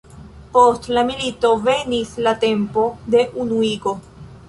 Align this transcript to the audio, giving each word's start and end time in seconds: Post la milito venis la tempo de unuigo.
Post 0.55 0.87
la 0.97 1.03
milito 1.09 1.53
venis 1.69 2.17
la 2.29 2.35
tempo 2.47 2.89
de 3.17 3.25
unuigo. 3.47 3.99